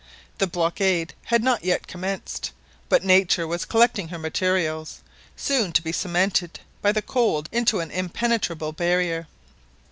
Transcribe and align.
The 0.39 0.47
blockade 0.47 1.13
had 1.25 1.43
not 1.43 1.63
yet 1.63 1.85
commenced, 1.85 2.49
but 2.89 3.03
nature 3.03 3.45
was 3.45 3.65
collecting 3.65 4.07
her 4.07 4.17
materials, 4.17 5.01
soon 5.35 5.71
to 5.73 5.81
be 5.83 5.91
cemented 5.91 6.59
by 6.81 6.91
the 6.91 7.03
cold 7.03 7.47
into 7.51 7.81
an 7.81 7.91
impenetrable 7.91 8.71
barrier. 8.73 9.27